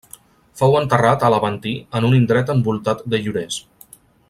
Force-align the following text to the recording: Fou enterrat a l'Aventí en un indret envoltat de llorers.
Fou 0.61 0.77
enterrat 0.79 1.25
a 1.27 1.29
l'Aventí 1.33 1.73
en 1.99 2.09
un 2.09 2.17
indret 2.21 2.51
envoltat 2.55 3.05
de 3.15 3.21
llorers. 3.27 3.61